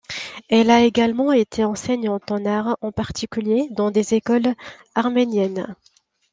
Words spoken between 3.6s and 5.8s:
dans des écoles arméniennes.